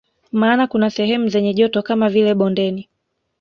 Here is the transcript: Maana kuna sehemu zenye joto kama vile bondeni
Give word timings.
Maana 0.31 0.67
kuna 0.67 0.89
sehemu 0.89 1.27
zenye 1.29 1.53
joto 1.53 1.81
kama 1.83 2.09
vile 2.09 2.33
bondeni 2.35 2.89